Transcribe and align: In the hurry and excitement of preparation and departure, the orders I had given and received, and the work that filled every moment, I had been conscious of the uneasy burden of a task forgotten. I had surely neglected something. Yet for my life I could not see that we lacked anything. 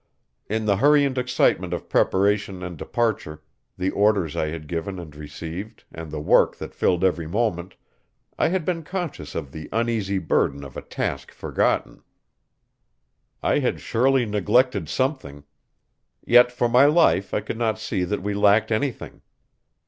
In 0.49 0.65
the 0.65 0.77
hurry 0.77 1.05
and 1.05 1.15
excitement 1.15 1.73
of 1.73 1.87
preparation 1.87 2.63
and 2.63 2.75
departure, 2.75 3.43
the 3.77 3.91
orders 3.91 4.35
I 4.35 4.47
had 4.47 4.67
given 4.67 4.97
and 4.97 5.15
received, 5.15 5.83
and 5.91 6.09
the 6.09 6.19
work 6.19 6.55
that 6.55 6.73
filled 6.73 7.03
every 7.03 7.27
moment, 7.27 7.75
I 8.35 8.47
had 8.47 8.65
been 8.65 8.81
conscious 8.81 9.35
of 9.35 9.51
the 9.51 9.69
uneasy 9.71 10.17
burden 10.17 10.63
of 10.63 10.75
a 10.75 10.81
task 10.81 11.31
forgotten. 11.31 12.01
I 13.43 13.59
had 13.59 13.79
surely 13.79 14.25
neglected 14.25 14.89
something. 14.89 15.43
Yet 16.25 16.51
for 16.51 16.67
my 16.67 16.85
life 16.85 17.31
I 17.31 17.41
could 17.41 17.59
not 17.59 17.77
see 17.77 18.03
that 18.03 18.23
we 18.23 18.33
lacked 18.33 18.71
anything. 18.71 19.21